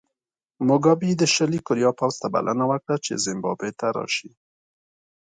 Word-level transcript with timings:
موګابي 0.67 1.11
د 1.17 1.23
شلي 1.33 1.59
کوریا 1.67 1.91
پوځ 1.99 2.13
ته 2.21 2.27
بلنه 2.35 2.65
ورکړه 2.71 2.95
چې 3.05 3.13
زیمبابوې 3.25 3.71
ته 3.79 3.87
راشي. 3.97 4.31